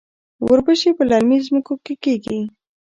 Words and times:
وربشې 0.45 0.91
په 0.97 1.03
للمي 1.09 1.37
ځمکو 1.45 1.73
کې 1.85 1.93
کیږي. 2.03 2.39